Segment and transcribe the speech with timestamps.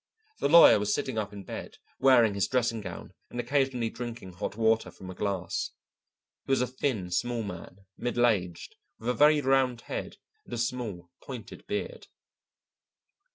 [0.39, 4.55] The lawyer was sitting up in bed, wearing his dressing gown and occasionally drinking hot
[4.57, 5.69] water from a glass.
[6.47, 10.57] He was a thin, small man, middle aged, with a very round head and a
[10.57, 12.07] small pointed beard.